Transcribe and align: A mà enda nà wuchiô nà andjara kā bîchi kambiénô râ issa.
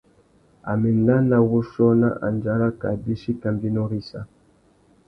A 0.69 0.71
mà 0.81 0.87
enda 0.93 1.15
nà 1.27 1.37
wuchiô 1.49 1.87
nà 2.01 2.09
andjara 2.27 2.67
kā 2.81 2.89
bîchi 3.03 3.31
kambiénô 3.41 3.81
râ 3.89 3.95
issa. 4.01 4.21